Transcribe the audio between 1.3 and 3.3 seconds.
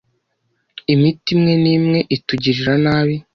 imwe nimwe itugirira nabi.